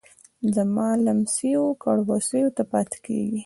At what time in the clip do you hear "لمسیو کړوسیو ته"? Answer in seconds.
1.05-2.63